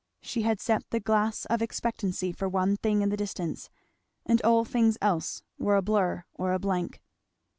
She 0.23 0.41
had 0.41 0.59
set 0.59 0.83
the 0.89 0.99
glass 0.99 1.45
of 1.45 1.61
expectancy 1.61 2.31
for 2.31 2.49
one 2.49 2.75
thing 2.75 3.03
in 3.03 3.09
the 3.09 3.15
distance; 3.17 3.69
and 4.25 4.41
all 4.41 4.65
things 4.65 4.97
else 4.99 5.43
were 5.59 5.75
a 5.75 5.83
blur 5.83 6.25
or 6.33 6.53
a 6.53 6.57
blank. 6.59 7.03